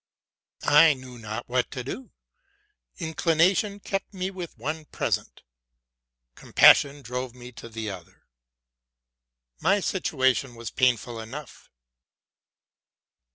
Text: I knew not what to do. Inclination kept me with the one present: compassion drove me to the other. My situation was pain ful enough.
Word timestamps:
I 0.65 0.93
knew 0.95 1.19
not 1.19 1.47
what 1.47 1.69
to 1.69 1.83
do. 1.83 2.09
Inclination 2.97 3.79
kept 3.79 4.15
me 4.15 4.31
with 4.31 4.55
the 4.55 4.63
one 4.63 4.85
present: 4.85 5.43
compassion 6.33 7.03
drove 7.03 7.35
me 7.35 7.51
to 7.51 7.69
the 7.69 7.91
other. 7.91 8.25
My 9.59 9.79
situation 9.79 10.55
was 10.55 10.71
pain 10.71 10.97
ful 10.97 11.19
enough. 11.19 11.69